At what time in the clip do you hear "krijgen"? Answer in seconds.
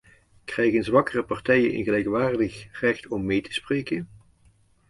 0.45-0.83